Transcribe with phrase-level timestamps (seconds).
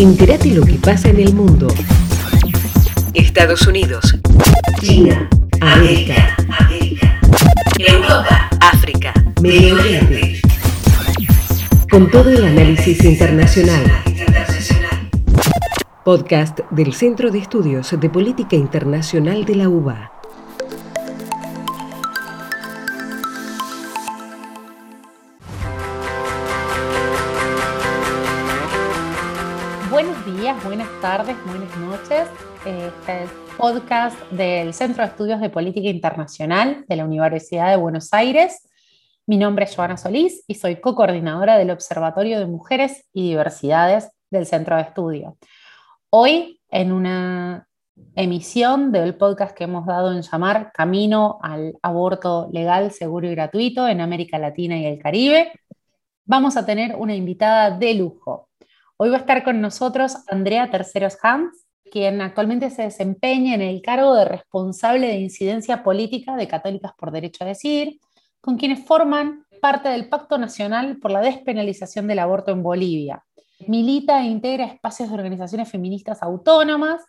[0.00, 1.68] Entérate lo que pasa en el mundo.
[3.12, 4.18] Estados Unidos.
[4.80, 5.28] China.
[5.60, 6.34] América.
[7.76, 8.48] Europa.
[8.62, 9.12] África.
[9.42, 10.40] Medio Oriente.
[11.90, 13.84] Con todo el análisis internacional.
[16.02, 20.19] Podcast del Centro de Estudios de Política Internacional de la UBA.
[33.60, 38.66] Podcast del Centro de Estudios de Política Internacional de la Universidad de Buenos Aires.
[39.26, 44.46] Mi nombre es Joana Solís y soy co-coordinadora del Observatorio de Mujeres y Diversidades del
[44.46, 45.36] Centro de Estudio.
[46.08, 47.66] Hoy, en una
[48.14, 53.86] emisión del podcast que hemos dado en llamar Camino al aborto legal, seguro y gratuito
[53.86, 55.52] en América Latina y el Caribe,
[56.24, 58.48] vamos a tener una invitada de lujo.
[58.96, 63.82] Hoy va a estar con nosotros Andrea Terceros Hans, quien actualmente se desempeña en el
[63.82, 67.98] cargo de responsable de incidencia política de Católicas por Derecho a Decidir,
[68.40, 73.24] con quienes forman parte del Pacto Nacional por la Despenalización del Aborto en Bolivia.
[73.66, 77.02] Milita e integra espacios de organizaciones feministas autónomas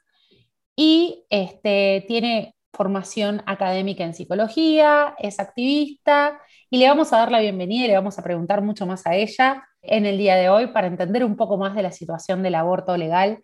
[0.76, 7.40] y este, tiene formación académica en psicología, es activista y le vamos a dar la
[7.40, 10.68] bienvenida y le vamos a preguntar mucho más a ella en el día de hoy
[10.68, 13.40] para entender un poco más de la situación del aborto legal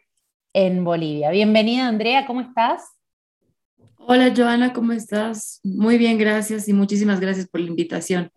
[0.57, 1.29] en Bolivia.
[1.29, 2.83] Bienvenida Andrea, ¿cómo estás?
[3.95, 5.59] Hola Joana, ¿cómo estás?
[5.63, 8.31] Muy bien, gracias y muchísimas gracias por la invitación.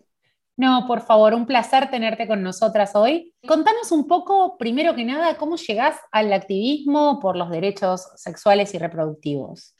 [0.55, 3.33] No, por favor, un placer tenerte con nosotras hoy.
[3.49, 8.79] Contanos un poco, primero que nada, cómo llegás al activismo por los derechos sexuales y
[8.79, 9.75] reproductivos.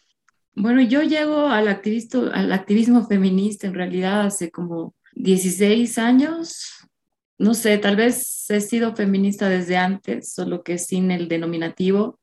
[0.54, 6.88] Bueno, yo llego al, al activismo feminista en realidad hace como 16 años,
[7.36, 12.19] no sé, tal vez he sido feminista desde antes, solo que sin el denominativo.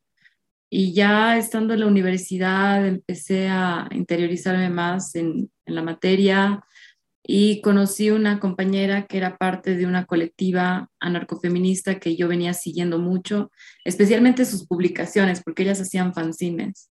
[0.70, 6.64] Y ya estando en la universidad empecé a interiorizarme más en, en la materia
[7.30, 12.98] y conocí una compañera que era parte de una colectiva anarcofeminista que yo venía siguiendo
[12.98, 13.50] mucho,
[13.84, 16.90] especialmente sus publicaciones, porque ellas hacían fanzines.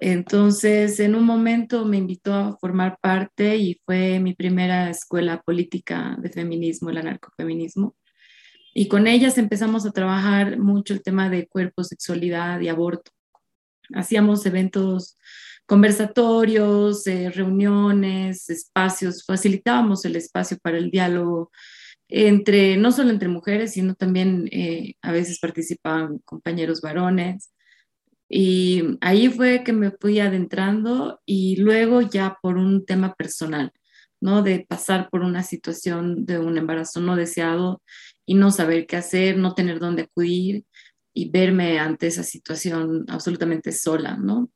[0.00, 6.16] Entonces, en un momento me invitó a formar parte y fue mi primera escuela política
[6.20, 7.94] de feminismo, el anarcofeminismo.
[8.74, 13.12] Y con ellas empezamos a trabajar mucho el tema de cuerpo, sexualidad y aborto.
[13.94, 15.16] Hacíamos eventos
[15.64, 21.52] conversatorios, eh, reuniones, espacios, facilitábamos el espacio para el diálogo
[22.08, 27.52] entre, no solo entre mujeres, sino también eh, a veces participaban compañeros varones.
[28.28, 33.72] Y ahí fue que me fui adentrando y luego ya por un tema personal,
[34.20, 34.42] ¿no?
[34.42, 37.82] De pasar por una situación de un embarazo no deseado
[38.26, 40.64] y no saber qué hacer, no tener dónde acudir
[41.12, 44.50] y verme ante esa situación absolutamente sola, ¿no?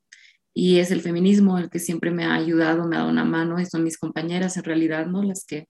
[0.55, 3.61] Y es el feminismo el que siempre me ha ayudado, me ha dado una mano
[3.61, 5.23] y son mis compañeras en realidad, ¿no?
[5.23, 5.69] Las que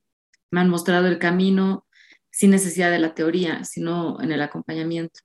[0.51, 1.87] me han mostrado el camino
[2.31, 5.21] sin necesidad de la teoría, sino en el acompañamiento.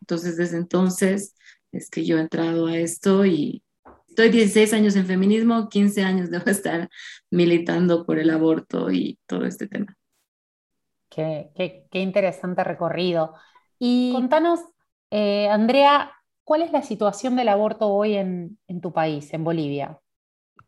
[0.00, 1.34] Entonces, desde entonces,
[1.72, 3.62] es que yo he entrado a esto y
[4.08, 6.88] estoy 16 años en feminismo, 15 años debo estar
[7.30, 9.96] militando por el aborto y todo este tema.
[11.14, 11.50] Qué,
[11.90, 13.34] qué, interesante recorrido.
[13.78, 14.60] Y contanos,
[15.10, 19.98] eh, Andrea, ¿cuál es la situación del aborto hoy en, en tu país, en Bolivia?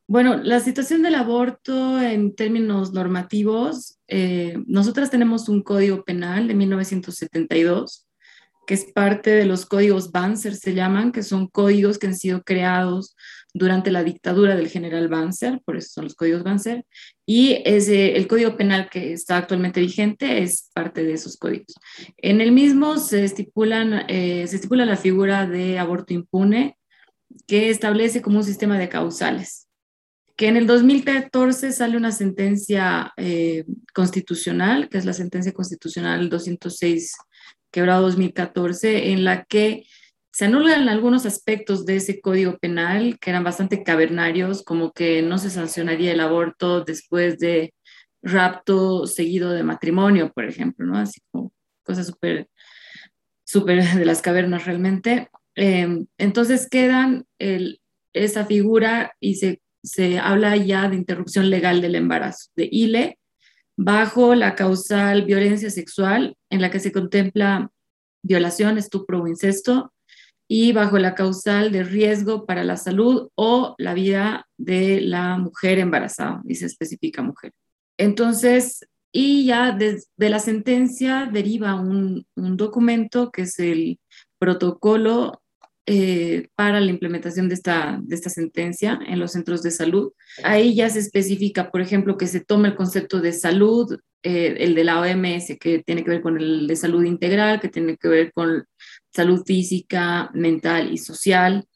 [0.06, 6.54] Bueno, la situación del aborto en términos normativos, eh, nosotras tenemos un código penal de
[6.54, 8.06] 1972
[8.66, 12.42] que es parte de los códigos Banzer, se llaman, que son códigos que han sido
[12.42, 13.16] creados
[13.54, 16.84] durante la dictadura del general Banzer, por eso son los códigos Banzer,
[17.26, 21.74] y ese, el código penal que está actualmente vigente es parte de esos códigos.
[22.18, 26.78] En el mismo se, estipulan, eh, se estipula la figura de aborto impune,
[27.46, 29.66] que establece como un sistema de causales
[30.36, 33.64] que en el 2014 sale una sentencia eh,
[33.94, 37.16] constitucional, que es la sentencia constitucional 206
[37.70, 39.84] quebrado 2014, en la que
[40.36, 45.38] se anulan algunos aspectos de ese código penal que eran bastante cavernarios, como que no
[45.38, 47.72] se sancionaría el aborto después de
[48.20, 50.98] rapto seguido de matrimonio, por ejemplo, ¿no?
[50.98, 52.50] Así como cosas súper,
[53.46, 55.30] súper de las cavernas realmente.
[55.54, 57.24] Em, entonces quedan
[58.12, 63.18] esa figura y se, se habla ya de interrupción legal del embarazo, de ILE,
[63.74, 67.70] bajo la causal violencia sexual, en la que se contempla
[68.22, 69.94] violación, estupro o incesto,
[70.48, 75.78] y bajo la causal de riesgo para la salud o la vida de la mujer
[75.78, 77.52] embarazada, y se especifica mujer.
[77.98, 83.98] Entonces, y ya desde la sentencia deriva un, un documento que es el
[84.38, 85.40] protocolo
[85.88, 90.12] eh, para la implementación de esta, de esta sentencia en los centros de salud.
[90.42, 94.74] Ahí ya se especifica, por ejemplo, que se tome el concepto de salud, eh, el
[94.74, 98.08] de la OMS, que tiene que ver con el de salud integral, que tiene que
[98.08, 98.64] ver con
[99.16, 101.66] salud física, mental y social.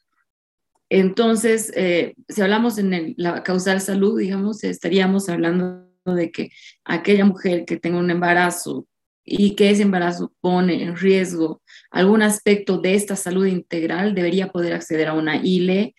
[0.89, 6.51] Entonces, eh, si hablamos en la causal salud, digamos, estaríamos hablando de que
[6.83, 8.87] aquella mujer que tenga un embarazo
[9.23, 11.61] y que ese embarazo pone en riesgo
[11.91, 15.93] algún aspecto de esta salud integral, debería poder acceder a una ILE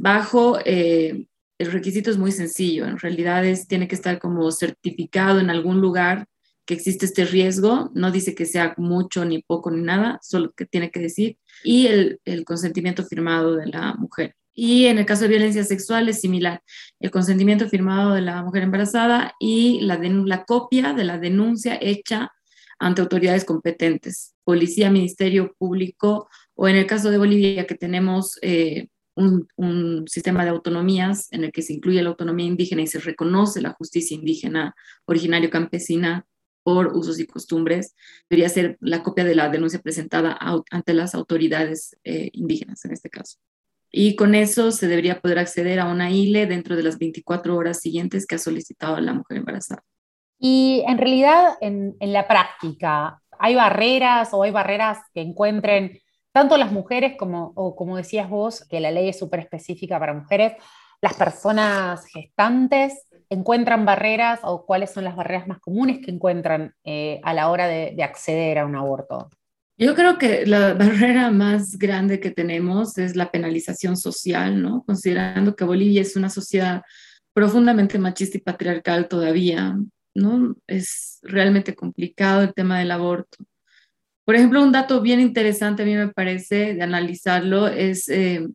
[0.00, 1.26] bajo, eh,
[1.58, 5.80] el requisito es muy sencillo, en realidad es, tiene que estar como certificado en algún
[5.80, 6.26] lugar
[6.70, 10.66] que existe este riesgo, no dice que sea mucho ni poco ni nada, solo que
[10.66, 14.36] tiene que decir, y el, el consentimiento firmado de la mujer.
[14.54, 16.62] Y en el caso de violencia sexual es similar,
[17.00, 22.30] el consentimiento firmado de la mujer embarazada y la, la copia de la denuncia hecha
[22.78, 28.86] ante autoridades competentes, policía, ministerio público, o en el caso de Bolivia que tenemos eh,
[29.16, 33.00] un, un, sistema de autonomías en el que se incluye la autonomía indígena y se
[33.00, 36.26] reconoce la justicia indígena originario campesina
[36.62, 37.94] por usos y costumbres,
[38.28, 40.38] debería ser la copia de la denuncia presentada
[40.70, 43.38] ante las autoridades eh, indígenas en este caso.
[43.92, 47.80] Y con eso se debería poder acceder a una ILE dentro de las 24 horas
[47.80, 49.82] siguientes que ha solicitado la mujer embarazada.
[50.38, 55.98] Y en realidad, en, en la práctica, ¿hay barreras o hay barreras que encuentren
[56.32, 60.14] tanto las mujeres como, o como decías vos, que la ley es súper específica para
[60.14, 60.54] mujeres,
[61.00, 67.20] las personas gestantes encuentran barreras o cuáles son las barreras más comunes que encuentran eh,
[67.22, 69.30] a la hora de, acceder a un aborto?
[69.78, 74.82] Yo creo que la barrera más grande que tenemos es la penalización social, ¿no?
[74.84, 76.82] Considerando que Bolivia es una sociedad
[77.32, 79.78] profundamente machista y patriarcal todavía,
[80.12, 80.56] ¿no?
[80.66, 83.38] Es realmente complicado el tema del aborto.
[84.24, 88.46] Por ejemplo, un dato bien interesante a mí me parece de analizarlo es eh,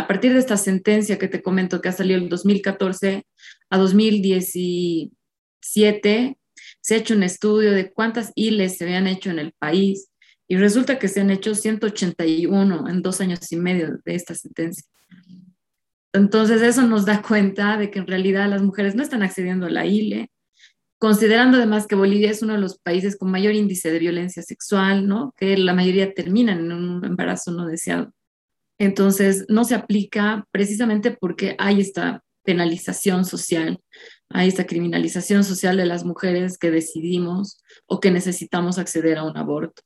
[0.00, 3.26] a partir de esta sentencia que te comento que ha salido en 2014
[3.70, 6.36] a 2017,
[6.80, 10.10] se ha hecho un estudio de cuántas ILES se habían hecho en el país
[10.48, 14.84] y resulta que se han hecho 181 en dos años y medio de esta sentencia.
[16.12, 19.70] Entonces eso nos da cuenta de que en realidad las mujeres no están accediendo a
[19.70, 20.30] la ILE,
[20.98, 25.06] considerando además que Bolivia es uno de los países con mayor índice de violencia sexual,
[25.06, 25.32] ¿no?
[25.36, 28.12] que la mayoría terminan en un embarazo no deseado.
[28.78, 33.80] Entonces, no se aplica precisamente porque hay esta penalización social,
[34.28, 39.36] hay esta criminalización social de las mujeres que decidimos o que necesitamos acceder a un
[39.36, 39.82] aborto.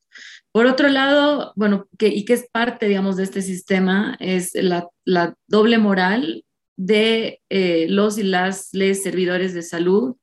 [0.51, 4.87] Por otro lado, bueno, y que es parte, digamos, de este sistema, es la,
[5.47, 6.45] doble moral
[6.77, 10.15] de eh, los y las les servidores de salud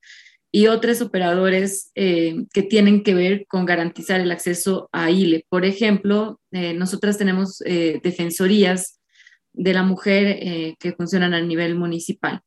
[0.55, 5.47] y otros operadores eh, que tienen que ver con garantizar el acceso a ILE.
[5.49, 9.01] Por ejemplo, eh, nosotras tenemos eh, defensorías
[9.53, 12.43] de la mujer que funcionan a nivel municipal.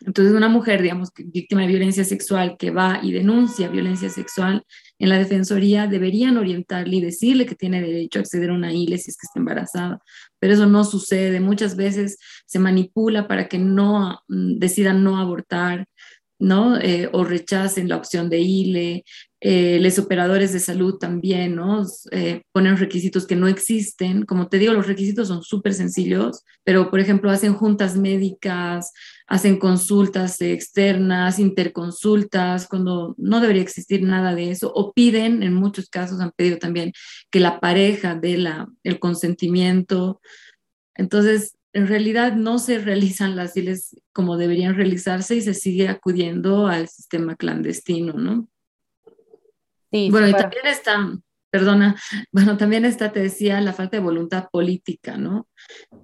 [0.00, 4.62] Entonces, una mujer, digamos, víctima de violencia sexual que va y denuncia violencia sexual
[4.98, 8.98] en la defensoría, deberían orientarle y decirle que tiene derecho a acceder a una ILE
[8.98, 10.00] si es que está embarazada.
[10.38, 11.40] Pero eso no sucede.
[11.40, 15.86] Muchas veces se manipula para que no mm, decidan no abortar
[16.38, 16.78] ¿no?
[16.78, 19.04] Eh, o rechacen la opción de ILE.
[19.40, 21.84] Eh, los operadores de salud también, ¿no?
[22.10, 24.24] Eh, ponen requisitos que no existen.
[24.24, 28.92] Como te digo, los requisitos son súper sencillos, pero por ejemplo hacen juntas médicas,
[29.26, 35.90] hacen consultas externas, interconsultas, cuando no debería existir nada de eso, o piden, en muchos
[35.90, 36.92] casos han pedido también
[37.30, 40.20] que la pareja dé la, el consentimiento.
[40.94, 46.68] Entonces, en realidad no se realizan las ILES como deberían realizarse y se sigue acudiendo
[46.68, 48.48] al sistema clandestino, ¿no?
[49.92, 51.12] Sí, bueno, y también está,
[51.50, 51.96] perdona,
[52.32, 55.48] bueno, también está, te decía, la falta de voluntad política, ¿no?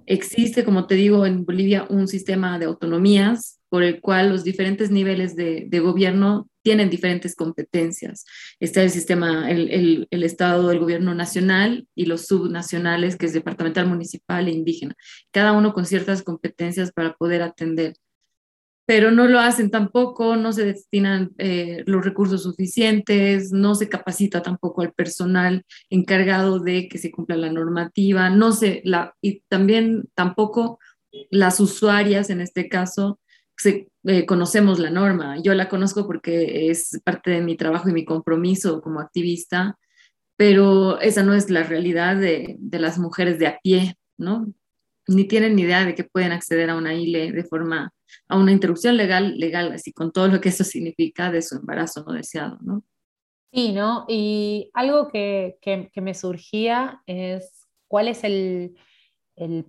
[0.05, 4.91] Existe, como te digo, en Bolivia un sistema de autonomías por el cual los diferentes
[4.91, 8.25] niveles de, de gobierno tienen diferentes competencias.
[8.59, 13.87] Está el sistema, el, el, Estado, el gobierno nacional y los subnacionales, que es departamental,
[13.87, 14.95] municipal e indígena,
[15.31, 17.95] cada uno con ciertas competencias para poder atender.
[18.85, 24.41] Pero no lo hacen tampoco, no se destinan eh, los recursos suficientes, no se capacita
[24.41, 30.09] tampoco al personal encargado de que se cumpla la normativa, no se, la, y también
[30.15, 30.79] tampoco
[31.29, 33.19] las usuarias en este caso
[34.05, 35.37] eh, conocemos la norma.
[35.41, 39.77] Yo la conozco porque es parte de mi trabajo y mi compromiso como activista,
[40.35, 44.53] pero esa no es la realidad de, de las mujeres de a pie, ¿no?
[45.07, 47.92] Ni tienen ni idea de que pueden acceder a una ILE de forma,
[48.27, 52.03] a una interrupción legal, legal, así con todo lo que eso significa de su embarazo
[52.05, 52.83] no deseado, ¿no?
[53.53, 54.05] Sí, ¿no?
[54.07, 55.59] Y algo que,
[55.95, 58.75] me surgía es cuál es el,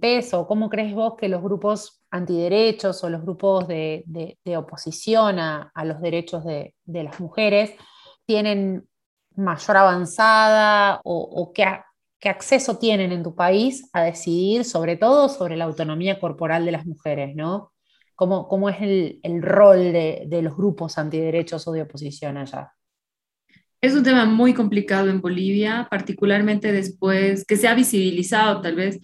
[0.01, 6.01] peso, cómo crees vos que los grupos antiderechos o los grupos de, oposición a, los
[6.01, 7.73] derechos de, las mujeres
[8.25, 8.89] tienen
[9.37, 11.67] mayor avanzada o, qué,
[12.27, 16.87] acceso tienen en tu país a decidir sobre todo sobre la autonomía corporal de las
[16.87, 17.74] mujeres, ¿no?
[18.15, 22.73] ¿Cómo, es el, el rol de los grupos antiderechos o de oposición allá?
[23.85, 28.99] Es un tema muy complicado en Bolivia, particularmente después que se ha visibilizado tal vez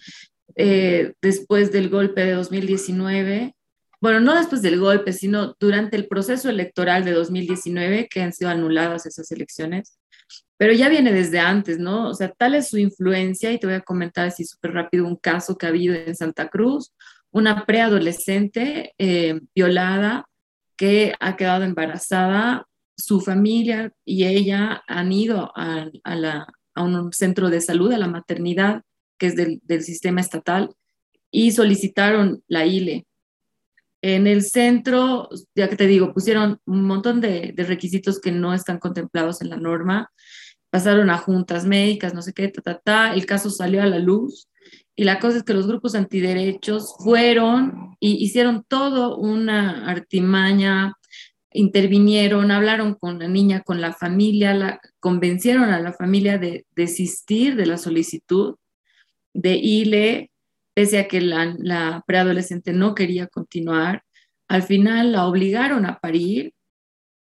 [0.55, 3.55] eh, después del golpe de 2019.
[3.99, 8.49] Bueno, no después del golpe, sino durante el proceso electoral de 2019, que han sido
[8.49, 9.99] anuladas esas elecciones.
[10.57, 12.09] Pero ya viene desde antes, ¿no?
[12.09, 15.15] O sea, tal es su influencia, y te voy a comentar así súper rápido un
[15.15, 16.91] caso que ha habido en Santa Cruz,
[17.31, 20.27] una preadolescente eh, violada
[20.75, 25.89] que ha quedado embarazada su familia y ella han ido a,
[26.75, 28.83] un centro de salud, a la maternidad,
[29.17, 30.75] que es del, sistema estatal,
[31.31, 33.05] y solicitaron la ILE.
[34.01, 38.79] En el centro, ya que te digo, pusieron un montón de, requisitos que no están
[38.79, 40.11] contemplados en la norma,
[40.69, 43.99] pasaron a juntas médicas, no sé qué, ta, ta, ta, el caso salió a la
[43.99, 44.47] luz
[44.95, 50.95] y la cosa es que los grupos antiderechos fueron y hicieron todo una artimaña
[51.53, 57.55] intervinieron, hablaron con la niña, con la familia, la, convencieron a la familia de desistir
[57.55, 58.55] de la solicitud
[59.33, 60.31] de ILE,
[60.73, 64.03] pese a que la, preadolescente no quería continuar.
[64.47, 66.53] Al final la obligaron a parir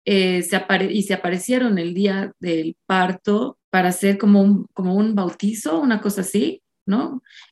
[0.04, 0.44] eh,
[0.90, 6.00] y se aparecieron el día del parto para hacer como un, como un bautizo, una
[6.00, 6.62] cosa así.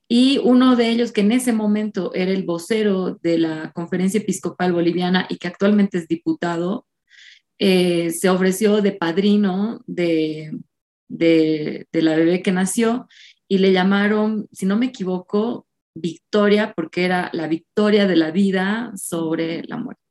[0.09, 4.73] Y uno de ellos, que en ese momento era el vocero de la Conferencia Episcopal
[4.73, 6.87] Boliviana y que actualmente es diputado,
[7.59, 10.57] eh, se ofreció de padrino de,
[11.09, 13.09] de, de, la bebé que nació
[13.49, 18.93] y le llamaron, si no me equivoco, Victoria, porque era la victoria de la vida
[18.97, 20.06] sobre la muerte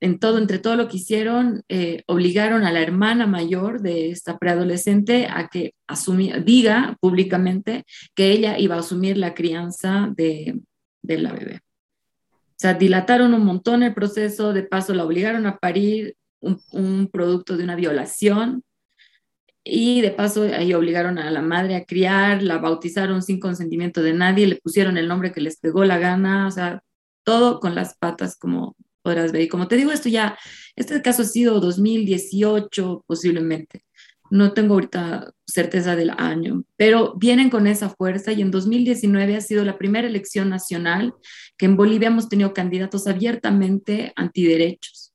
[0.00, 4.38] en todo, entre todo lo que hicieron, eh, obligaron a la hermana mayor de esta
[4.38, 5.74] preadolescente a que
[6.44, 7.84] diga públicamente
[8.14, 10.60] que ella iba a asumir la crianza de,
[11.02, 11.60] la bebé.
[12.32, 17.08] O sea, dilataron un montón el proceso, de paso la obligaron a parir un, un
[17.08, 18.62] producto de una violación
[19.64, 24.12] y de paso ahí obligaron a la madre a criar, la bautizaron sin consentimiento de
[24.12, 26.82] nadie, le pusieron el nombre que les pegó la gana, o sea,
[27.24, 29.42] todo con las patas como podrás ver.
[29.42, 30.38] Y como te digo, esto ya,
[30.76, 33.84] este caso ha sido 2018 posiblemente.
[34.30, 39.40] No tengo ahorita certeza del año, pero vienen con esa fuerza y en 2019 ha
[39.42, 41.12] sido la primera elección nacional
[41.58, 45.12] que en Bolivia hemos tenido candidatos abiertamente antiderechos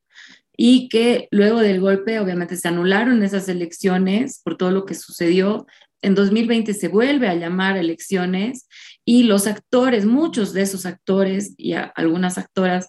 [0.57, 5.67] y que luego del golpe obviamente se anularon esas elecciones por todo lo que sucedió.
[6.01, 8.67] En 2020 se vuelve a llamar elecciones
[9.05, 12.87] y los actores, muchos de esos actores y algunas actoras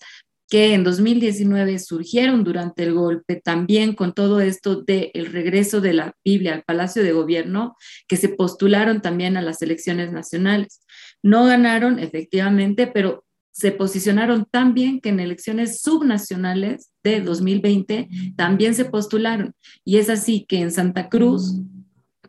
[0.49, 5.93] que en 2019 surgieron durante el golpe, también con todo esto del el regreso de
[5.93, 7.77] la Biblia al Palacio de Gobierno,
[8.07, 10.83] que se postularon también a las elecciones nacionales.
[11.23, 18.75] No ganaron, efectivamente, pero se posicionaron tan bien que en elecciones subnacionales de 2020 también
[18.75, 19.53] se postularon.
[19.85, 21.61] Y es así que en Santa Cruz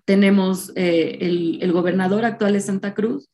[0.05, 3.29] tenemos eh, el, el, gobernador actual de Santa Cruz,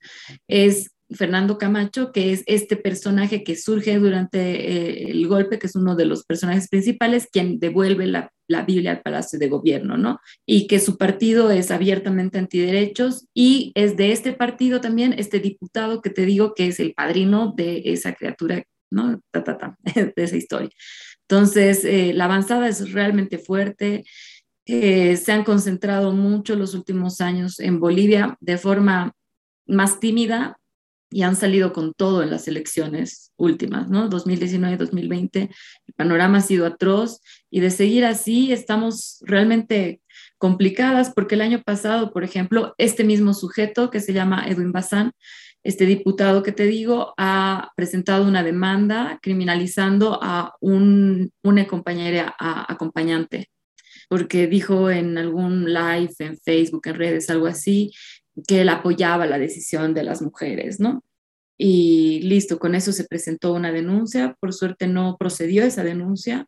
[0.49, 5.75] es Fernando Camacho, que es este personaje que surge durante eh, el golpe, que es
[5.75, 8.31] uno de los personajes principales, quien devuelve la,
[8.67, 10.19] Biblia al Palacio de Gobierno, ¿no?
[10.45, 16.01] Y que su partido es abiertamente antiderechos y es de este partido también este diputado
[16.01, 19.19] que te digo que es el padrino de esa criatura, ¿no?
[19.95, 20.69] de esa historia.
[21.27, 24.03] Entonces, eh, la avanzada es realmente fuerte.
[24.67, 29.13] Eh, se han concentrado mucho los últimos años en Bolivia de forma
[29.67, 30.57] más tímida,
[31.15, 34.09] y han salido con todo en las elecciones últimas, ¿no?
[34.09, 40.01] 2019, 2020, el panorama ha sido atroz y de seguir así estamos realmente
[40.37, 45.13] complicadas porque el año pasado, por ejemplo, este mismo sujeto que se llama Edwin Bazán,
[45.63, 53.47] este diputado que te digo, ha presentado una demanda criminalizando a un, una compañera acompañante
[54.09, 57.91] porque dijo en algún live en Facebook, en redes, algo así,
[58.47, 61.03] que él apoyaba la decisión de las mujeres, ¿no?
[61.57, 64.35] Y listo, con eso se presentó una denuncia.
[64.39, 66.47] Por suerte no procedió esa denuncia,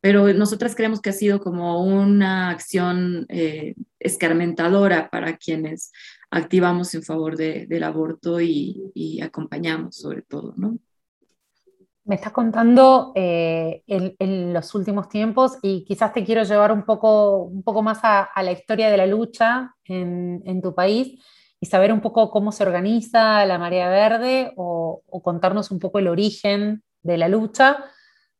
[0.00, 5.92] pero nosotras creemos que ha sido como una acción eh, escarmentadora para quienes
[6.30, 10.78] activamos en favor del aborto y, y, acompañamos sobre todo, ¿no?
[12.06, 17.44] Me estás contando eh, en, los últimos tiempos y quizás te quiero llevar un poco,
[17.44, 21.18] un poco más a, la historia de la lucha en, tu país
[21.58, 26.08] y saber un poco cómo se organiza la Marea Verde o, contarnos un poco el
[26.08, 27.82] origen de la lucha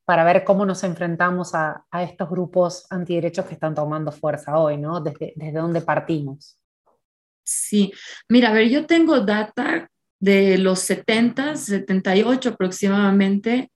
[0.05, 5.01] para ver cómo nos enfrentamos a, estos grupos antiderechos que están tomando fuerza hoy, ¿no?
[5.01, 6.59] Desde, desde dónde partimos.
[7.43, 7.93] Sí,
[8.29, 9.89] mira, a ver, yo tengo data
[10.25, 13.71] de los 70, 78 aproximadamente.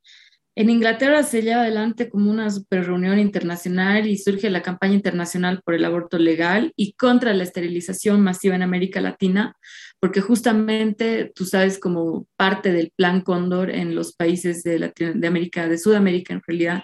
[0.56, 5.60] En Inglaterra se lleva adelante como una super reunión internacional y surge la campaña internacional
[5.62, 9.54] por el aborto legal y contra la esterilización masiva en América Latina,
[10.00, 14.90] porque justamente tú sabes como parte del plan Cóndor en los países de,
[15.26, 16.82] América, de Sudamérica en realidad,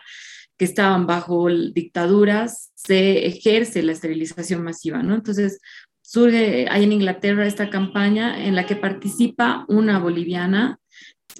[0.59, 5.14] que estaban bajo dictaduras, se ejerce la esterilización masiva, ¿no?
[5.14, 5.59] Entonces,
[6.04, 10.78] surge ahí en Inglaterra esta campaña en la que participa una boliviana,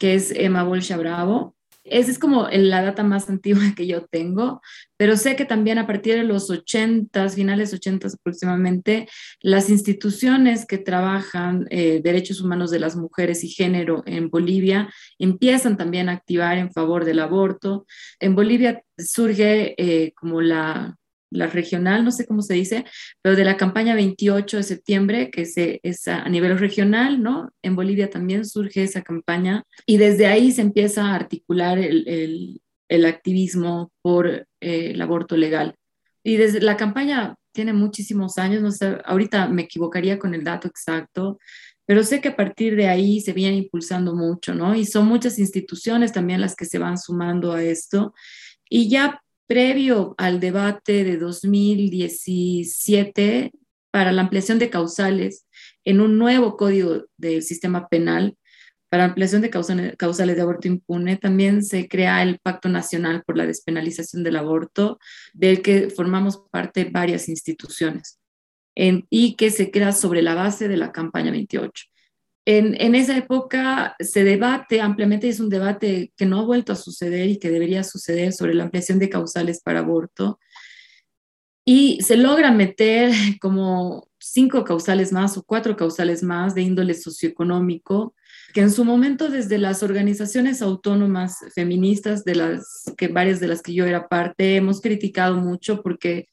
[0.00, 1.54] que es Emma Bolsha Bravo.
[1.85, 4.62] Esa es como la data más antigua que yo tengo,
[4.97, 9.06] pero sé que también a partir de los 80, finales 80 aproximadamente,
[9.42, 15.76] las instituciones que trabajan eh, derechos humanos de las mujeres y género en Bolivia empiezan
[15.76, 17.85] también a activar en favor del aborto.
[18.18, 20.97] En Bolivia surge eh, como la,
[21.34, 22.84] la regional, no sé cómo se dice,
[23.22, 25.42] pero de la campaña 28 de septiembre, que
[25.82, 27.50] es a nivel regional, ¿no?
[27.62, 32.60] En Bolivia también surge esa campaña y desde ahí se empieza a articular el,
[33.06, 35.74] activismo por eh, el aborto legal.
[36.22, 40.68] Y desde la campaña tiene muchísimos años, no sé, ahorita me equivocaría con el dato
[40.68, 41.38] exacto,
[41.86, 44.74] pero sé que a partir de ahí se viene impulsando mucho, ¿no?
[44.74, 48.14] Y son muchas instituciones también las que se van sumando a esto.
[48.70, 53.52] Y ya previo al debate de 2017
[53.90, 55.46] para la ampliación de causales
[55.84, 58.36] en un nuevo código del sistema penal
[58.94, 63.44] para ampliación de causales de aborto impune, también se crea el Pacto Nacional por la
[63.44, 65.00] Despenalización del Aborto,
[65.32, 68.20] del que formamos parte varias instituciones,
[68.76, 71.86] y que se crea sobre la base de la campaña 28.
[72.46, 77.28] En, esa época se debate ampliamente, es un debate que no ha vuelto a suceder
[77.30, 80.38] y que debería suceder sobre la ampliación de causales para aborto.
[81.64, 88.14] Y se logra meter como cinco causales más o cuatro causales más de índole socioeconómico,
[88.52, 93.62] que en su momento desde las organizaciones autónomas feministas, de las que varias de las
[93.62, 96.28] que yo era parte, hemos criticado mucho porque,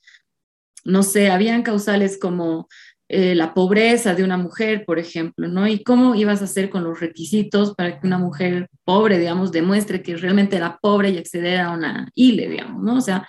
[0.84, 2.68] no sé, habían causales como
[3.14, 5.68] eh, la pobreza de una mujer, por ejemplo, ¿no?
[5.68, 10.02] Y cómo ibas a hacer con los requisitos para que una mujer pobre, digamos, demuestre
[10.02, 12.96] que realmente era pobre y acceder a una ILE, digamos, ¿no?
[12.96, 13.28] O sea,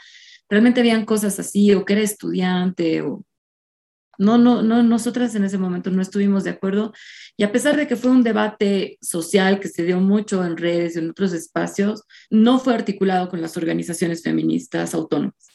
[0.48, 3.24] realmente habían cosas así, o que era estudiante, o...
[4.18, 6.92] No, no, no, nosotras en ese momento no estuvimos de acuerdo.
[7.36, 10.94] Y a pesar de que fue un debate social que se dio mucho en redes,
[10.94, 15.51] y en otros espacios, no fue articulado con las organizaciones feministas autónomas.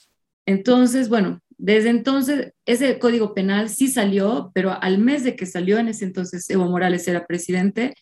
[0.48, 5.78] Entonces, bueno, desde entonces, ese código penal sí salió, pero al mes de que salió,
[5.78, 7.94] en ese entonces Evo Morales era presidente,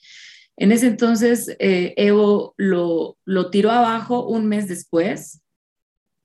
[0.56, 5.42] en ese entonces eh, Evo lo, lo tiró abajo un mes después,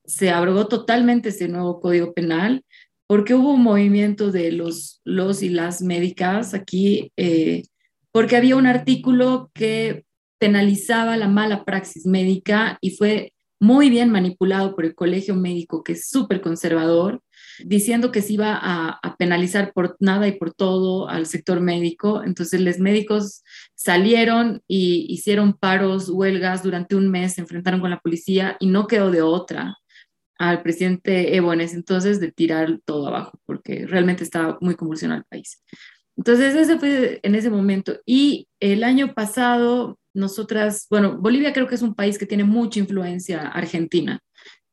[0.05, 2.63] se abrogó totalmente ese nuevo código penal,
[3.07, 7.63] porque hubo un movimiento de los, los y las médicas aquí, eh,
[8.11, 10.05] porque había un artículo que
[10.37, 15.93] penalizaba la mala praxis médica y fue muy bien manipulado por el colegio médico, que
[15.93, 17.21] es súper conservador,
[17.63, 22.23] diciendo que se iba a, penalizar por nada y por todo al sector médico.
[22.23, 23.43] Entonces, los médicos
[23.75, 28.87] salieron y hicieron paros, huelgas durante un mes, se enfrentaron con la policía y no
[28.87, 29.77] quedó de otra
[30.39, 35.19] al presidente Evo en ese entonces de tirar todo abajo, porque realmente estaba muy convulsionado
[35.19, 35.63] el país.
[36.17, 37.99] Entonces, ese fue en ese momento.
[38.07, 42.79] Y el año pasado nosotras, bueno, Bolivia creo que es un país que tiene mucha
[42.79, 44.19] influencia argentina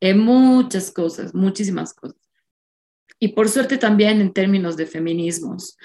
[0.00, 2.18] en muchas cosas, muchísimas cosas.
[3.20, 5.76] Y por suerte también en términos de feminismos.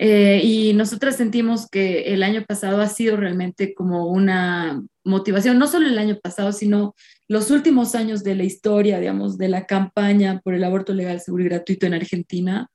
[0.00, 5.66] Eh, y nosotras sentimos que el año pasado ha sido realmente como una motivación, no
[5.66, 6.94] solo el año pasado, sino
[7.26, 11.42] los últimos años de la historia, digamos, de la campaña por el aborto legal, seguro
[11.42, 12.70] y gratuito en Argentina,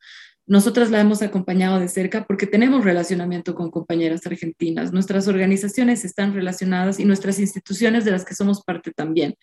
[0.45, 4.91] nosotras la hemos acompañado de cerca porque tenemos relacionamiento con compañeras argentinas.
[4.91, 9.36] Nuestras organizaciones están relacionadas y nuestras instituciones de las que somos parte también.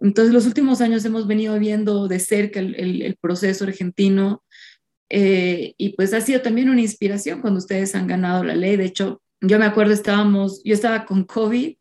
[0.00, 4.42] Entonces, los últimos años hemos venido viendo de cerca el, proceso argentino
[5.10, 8.76] eh, y pues ha sido también una inspiración cuando ustedes han ganado la ley.
[8.76, 11.76] De hecho, yo me acuerdo, estábamos, yo estaba con COVID,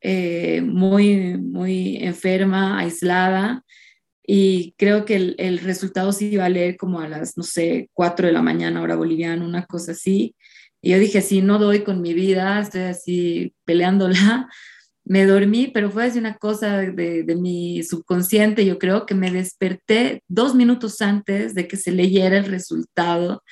[0.00, 3.64] eh, muy, muy enferma, aislada,
[4.26, 7.90] y creo que el, el, resultado sí iba a leer como a las, no sé,
[7.92, 10.34] 4 de la mañana, hora boliviana, una cosa así.
[10.80, 14.48] Y yo dije, si no doy con mi vida, estoy así peleándola.
[15.04, 19.30] me dormí, pero fue así una cosa de, de, mi subconsciente, yo creo que me
[19.30, 23.42] desperté dos minutos antes de que se leyera el resultado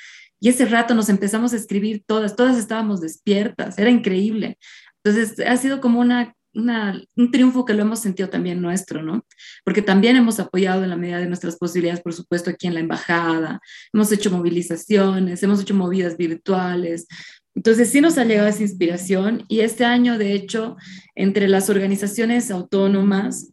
[0.42, 4.58] y ese rato nos empezamos a escribir todas, todas estábamos despiertas, era increíble.
[5.04, 9.24] Entonces ha sido como una, un triunfo que lo hemos sentido también nuestro, ¿no?
[9.64, 12.80] Porque también hemos apoyado en la medida de nuestras posibilidades, por supuesto, aquí en la
[12.80, 13.60] embajada,
[13.92, 17.06] hemos hecho movilizaciones, hemos hecho movidas virtuales,
[17.54, 20.76] entonces sí nos ha llegado esa inspiración y este año, de hecho,
[21.14, 23.50] entre las organizaciones autónomas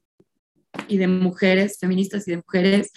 [0.88, 2.92] y de mujeres, feministas y de mujeres,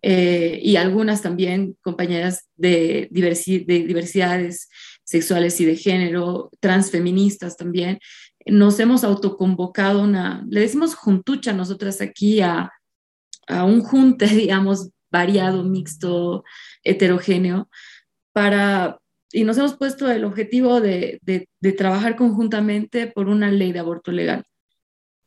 [0.00, 4.68] eh, y algunas también compañeras de, de diversidades
[5.04, 7.98] sexuales y de género, transfeministas también,
[8.46, 12.72] nos hemos autoconvocado una, le decimos juntucha nosotras aquí a,
[13.48, 16.44] a un junte, digamos, variado, mixto,
[16.82, 17.68] heterogéneo,
[18.32, 18.98] para
[19.32, 21.20] y nos hemos puesto el objetivo de,
[21.76, 24.44] trabajar conjuntamente por una ley de aborto legal.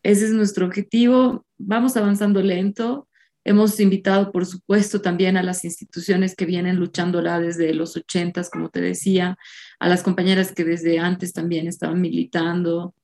[0.03, 1.45] Ese es nuestro objetivo.
[1.57, 3.07] Vamos avanzando lento.
[3.43, 8.69] Hemos invitado, por supuesto, también a las instituciones que vienen luchándola desde los ochentas, como
[8.69, 9.37] te decía,
[9.79, 12.95] a las compañeras que desde antes también estaban militando,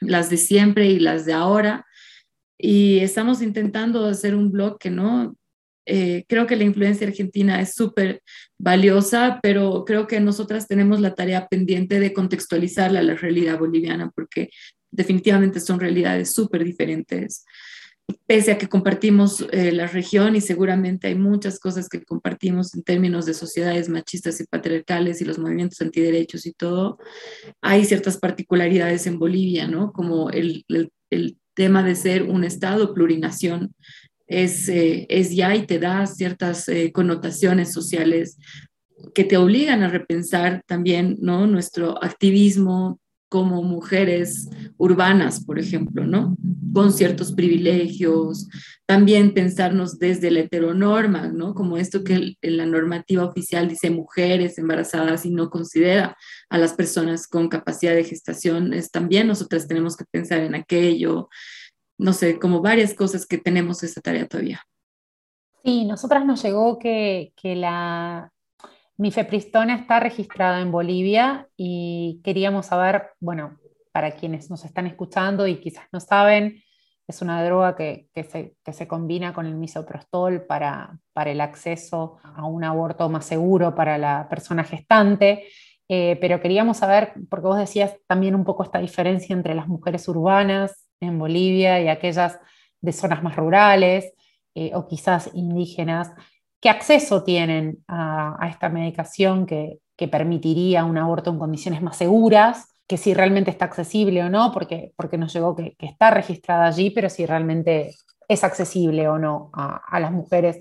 [0.00, 1.86] las de siempre y las de ahora.
[2.58, 5.36] Y estamos intentando hacer un bloque, ¿no?
[5.86, 8.22] Eh, creo que la influencia argentina es súper
[8.58, 14.10] valiosa, pero creo que nosotras tenemos la tarea pendiente de contextualizarla a la realidad boliviana,
[14.14, 14.50] porque
[14.90, 17.44] definitivamente son realidades súper diferentes.
[18.26, 22.82] Pese a que compartimos eh, la región y seguramente hay muchas cosas que compartimos en
[22.82, 26.98] términos de sociedades machistas y patriarcales y los movimientos antiderechos y todo,
[27.62, 29.92] hay ciertas particularidades en Bolivia, ¿no?
[29.92, 30.64] Como el,
[31.54, 33.76] tema de ser un Estado plurinación
[34.26, 38.38] es, eh, es ya y te da ciertas eh, connotaciones sociales
[39.14, 41.46] que te obligan a repensar también ¿no?
[41.46, 42.98] nuestro activismo
[43.34, 46.36] como mujeres urbanas, por ejemplo, ¿no?
[46.72, 48.48] Con ciertos privilegios,
[48.86, 51.52] también pensarnos desde la heteronorma, ¿no?
[51.52, 56.16] Como esto que la normativa oficial dice mujeres embarazadas y no considera
[56.48, 61.28] a las personas con capacidad de gestación, es también nosotras tenemos que pensar en aquello,
[61.98, 64.60] no sé, como varias cosas que tenemos esa tarea todavía.
[65.64, 68.30] Sí, nosotras nos llegó que, que la
[68.96, 73.58] mifepristona está registrada en Bolivia y queríamos saber, bueno,
[73.92, 76.62] para quienes nos están escuchando y quizás no saben,
[77.06, 82.64] es una droga que, se, combina con el misoprostol para, para, el acceso a un
[82.64, 85.44] aborto más seguro para la persona gestante.
[85.88, 90.08] Eh, pero queríamos saber, porque vos decías también un poco esta diferencia entre las mujeres
[90.08, 92.40] urbanas en Bolivia y aquellas
[92.80, 94.12] de zonas más rurales
[94.54, 96.12] eh, o quizás indígenas,
[96.64, 102.68] ¿qué acceso tienen a, esta medicación que, permitiría un aborto en condiciones más seguras?
[102.86, 106.90] que si realmente está accesible o no, porque, porque nos llegó que, está registrada allí,
[106.90, 107.94] pero si realmente
[108.28, 110.58] es accesible o no a, las mujeres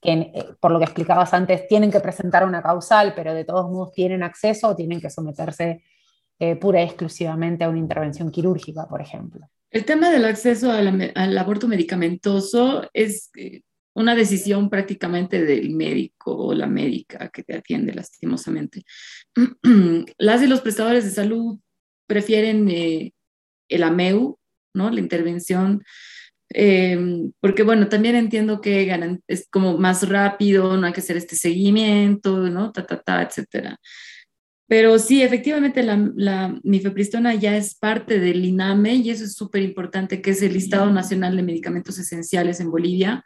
[0.00, 3.70] que, eh, por lo que explicabas antes, tienen que presentar una causal, pero de todos
[3.70, 5.82] modos tienen acceso o tienen que someterse
[6.38, 9.46] eh, pura y exclusivamente a una intervención quirúrgica, por ejemplo.
[9.70, 13.60] El tema del acceso al aborto medicamentoso es eh,
[13.94, 18.84] una decisión prácticamente del médico o la médica que te atiende lastimosamente.
[20.18, 21.58] Las y los prestadores de salud
[22.06, 23.12] prefieren eh,
[23.68, 24.38] el AMEU,
[24.74, 24.90] ¿no?
[24.90, 25.82] La intervención,
[26.54, 26.98] eh,
[27.40, 32.48] porque bueno, también entiendo que es como más rápido, no hay que hacer este seguimiento,
[32.50, 32.72] ¿no?
[32.72, 33.78] Ta, ta, ta, etcétera.
[34.68, 39.62] Pero sí, efectivamente la, la, mifepristona ya es parte del INAME y eso es súper
[39.62, 43.22] importante, que es el Listado Nacional de Medicamentos Esenciales en Bolivia.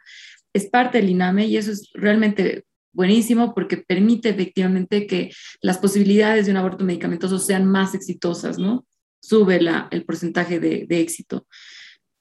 [0.57, 6.45] Es parte del INAME y eso es realmente buenísimo porque permite efectivamente que las posibilidades
[6.45, 8.85] de un aborto medicamentoso sean más exitosas, ¿no?
[9.21, 9.59] Sube
[9.91, 11.47] el porcentaje de, de éxito.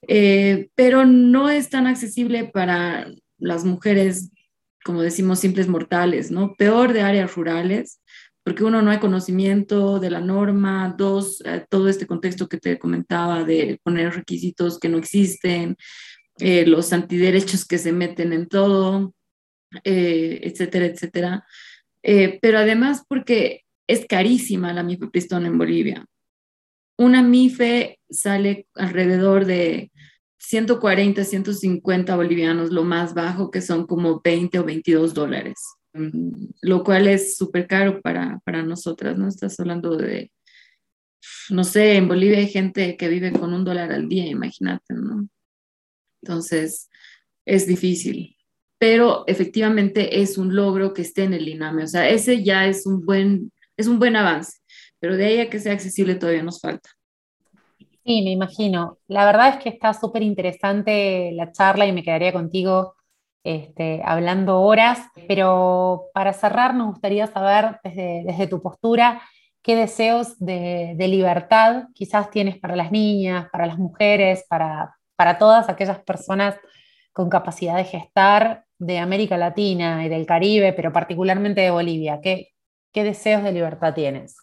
[0.09, 4.31] Eh, pero no es tan accesible para las mujeres,
[4.85, 6.55] como decimos, simples mortales, ¿no?
[6.57, 8.01] Peor de áreas rurales
[8.47, 12.79] porque uno no hay conocimiento de la norma, dos, eh, todo este contexto que te
[12.79, 15.77] comentaba de poner requisitos que no existen,
[16.39, 19.15] eh, los antiderechos que se meten en todo,
[19.85, 21.47] eh, etcétera, etcétera.
[22.03, 26.07] pero además porque es carísima la mifepristona en Bolivia.
[26.99, 29.91] Una mife sale alrededor de
[30.39, 35.55] 140, 150 bolivianos, lo más bajo, que son como 20 o 22 dólares.
[36.63, 39.29] Lo cual es súper caro para, para nosotras, ¿no?
[39.29, 40.31] Estás hablando de,
[41.51, 45.29] no sé, en Bolivia hay gente que vive con un dólar al día, imagínate, ¿no?
[46.27, 46.91] Entonces,
[47.45, 48.37] es difícil,
[48.79, 52.85] pero efectivamente es un logro que esté en el INAME, o sea, ese ya es
[52.85, 54.59] un buen, es un buen avance,
[54.99, 56.91] pero de ahí a que sea accesible todavía nos falta.
[58.05, 58.99] Sí, me imagino.
[59.09, 62.95] La verdad es que está súper interesante la charla y me quedaría contigo
[63.45, 69.23] este, hablando horas, pero para cerrar nos gustaría saber desde, tu postura
[69.63, 75.69] qué deseos de, libertad quizás tienes para las niñas, para las mujeres, para, para todas
[75.69, 76.57] aquellas personas
[77.13, 82.21] con capacidad de gestar de América Latina y del Caribe, pero particularmente de Bolivia.
[82.23, 82.53] ¿Qué,
[82.93, 84.37] deseos de libertad tienes?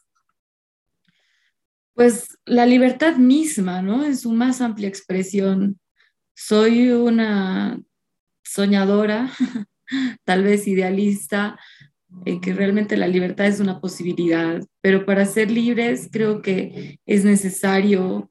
[1.93, 4.03] Pues la libertad misma, ¿no?
[4.03, 5.79] En su más amplia expresión.
[6.35, 7.79] Soy una
[8.43, 9.31] soñadora,
[10.23, 11.59] tal vez idealista,
[12.25, 17.25] en que realmente la libertad es una posibilidad, pero para ser libres creo que es
[17.25, 18.29] necesario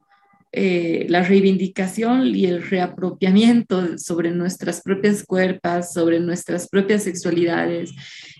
[0.55, 7.91] eh, la reivindicación y el reapropiamiento sobre nuestras propias cuerpos, sobre nuestras propias sexualidades,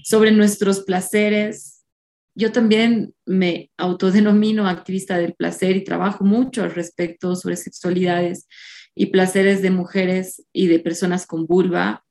[0.04, 1.84] sobre nuestros placeres,
[2.36, 8.48] yo también me autodenomino activista del placer y trabajo mucho al respecto sobre sexualidades
[8.96, 12.04] y placeres de mujeres y de personas con vulva,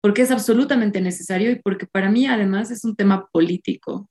[0.00, 4.08] porque es absolutamente necesario y porque para mí además es un tema político.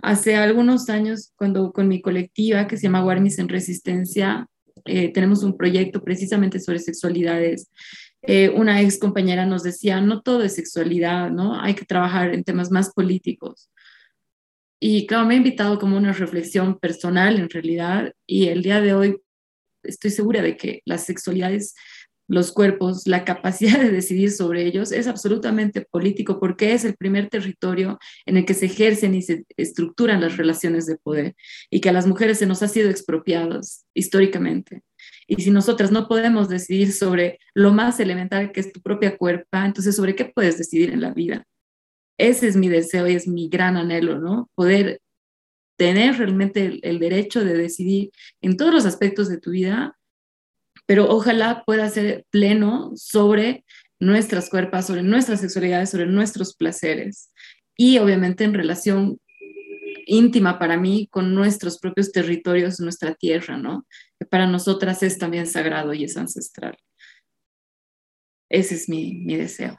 [0.00, 4.48] Hace algunos años, cuando con mi colectiva que se llama Warmis en Resistencia,
[4.84, 7.70] eh, tenemos un proyecto precisamente sobre sexualidades.
[8.22, 11.60] Eh, una ex compañera nos decía, no todo es sexualidad, ¿no?
[11.60, 13.70] Hay que trabajar en temas más políticos.
[14.80, 18.94] Y claro, me ha invitado como una reflexión personal en realidad y el día de
[18.94, 19.16] hoy
[19.82, 21.74] estoy segura de que las sexualidades,
[22.28, 27.28] los cuerpos, la capacidad de decidir sobre ellos es absolutamente político porque es el primer
[27.28, 31.34] territorio en el que se ejercen y se estructuran las relaciones de poder
[31.70, 34.82] y que a las mujeres se nos ha sido expropiadas históricamente.
[35.26, 39.64] Y si nosotras no podemos decidir sobre lo más elemental que es tu propia cuerpa,
[39.64, 41.44] entonces sobre qué puedes decidir en la vida.
[42.18, 44.50] Ese es mi deseo y es mi gran anhelo, ¿no?
[44.54, 45.00] Poder
[45.78, 48.10] tener realmente el, derecho de decidir
[48.40, 49.96] en todos los aspectos de tu vida,
[50.88, 53.66] pero ojalá pueda ser pleno sobre
[54.00, 57.30] nuestras cuerpos, sobre nuestras sexualidades, sobre nuestros placeres
[57.76, 59.20] y obviamente en relación
[60.06, 63.86] íntima para mí con nuestros propios territorios, nuestra tierra, ¿no?
[64.18, 66.74] Que para nosotras es también sagrado y es ancestral.
[68.48, 69.78] Ese es mi, mi deseo.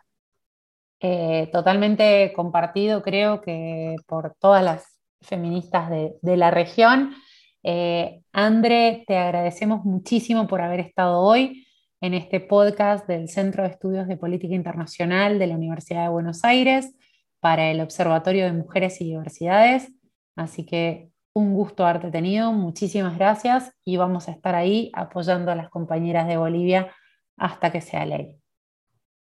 [1.00, 7.16] Eh, totalmente compartido, creo que por todas las feministas de, la región.
[7.64, 11.68] Eh, te agradecemos muchísimo por haber estado hoy
[12.02, 16.44] en este podcast del Centro de Estudios de Política Internacional de la Universidad de Buenos
[16.44, 16.96] Aires
[17.40, 19.92] para el Observatorio de Mujeres y Diversidades.
[20.36, 25.56] Así que un gusto haberte tenido, muchísimas gracias y vamos a estar ahí apoyando a
[25.56, 26.94] las compañeras de Bolivia
[27.38, 28.36] hasta que sea ley.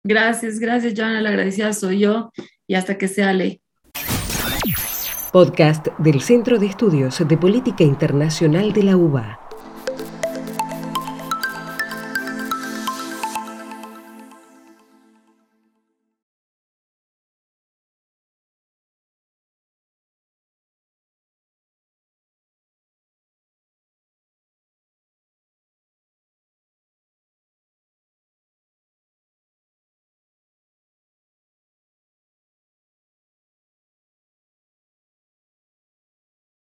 [0.04, 1.22] Gracias, gracias, Joana.
[1.22, 2.32] La agradecida soy yo
[2.68, 3.62] y hasta que sea ley.
[5.32, 9.49] Podcast del Centro de Estudios de Política Internacional de la UBA.